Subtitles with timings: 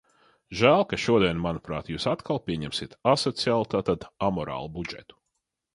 [0.61, 5.25] Žēl, ka šodien, manuprāt, jūs atkal pieņemsiet asociālu, tātad amorālu budžetu.